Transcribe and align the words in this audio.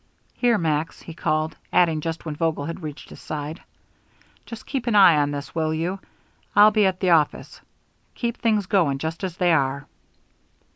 "Here, 0.33 0.57
Max," 0.57 0.99
he 1.03 1.13
called, 1.13 1.55
adding, 1.71 2.01
when 2.23 2.35
Vogel 2.35 2.65
had 2.65 2.81
reached 2.81 3.11
his 3.11 3.21
side: 3.21 3.61
"Just 4.47 4.65
keep 4.65 4.87
an 4.87 4.95
eye 4.95 5.15
on 5.17 5.29
this, 5.29 5.53
will 5.53 5.75
you? 5.75 5.99
I'll 6.55 6.71
be 6.71 6.87
at 6.87 6.99
the 7.01 7.11
office. 7.11 7.61
Keep 8.15 8.37
things 8.37 8.65
going 8.65 8.97
just 8.97 9.23
as 9.23 9.37
they 9.37 9.53
are." 9.53 9.85